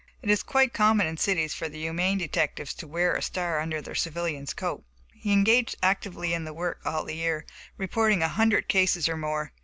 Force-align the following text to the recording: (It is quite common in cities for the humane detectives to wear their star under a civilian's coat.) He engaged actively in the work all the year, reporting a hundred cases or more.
(It 0.23 0.31
is 0.31 0.41
quite 0.41 0.73
common 0.73 1.05
in 1.05 1.17
cities 1.17 1.53
for 1.53 1.69
the 1.69 1.77
humane 1.79 2.17
detectives 2.17 2.73
to 2.73 2.87
wear 2.87 3.11
their 3.11 3.21
star 3.21 3.59
under 3.59 3.77
a 3.77 3.95
civilian's 3.95 4.51
coat.) 4.51 4.83
He 5.13 5.31
engaged 5.31 5.75
actively 5.83 6.33
in 6.33 6.43
the 6.43 6.53
work 6.55 6.79
all 6.83 7.03
the 7.05 7.17
year, 7.17 7.45
reporting 7.77 8.23
a 8.23 8.27
hundred 8.27 8.67
cases 8.67 9.07
or 9.07 9.15
more. 9.15 9.51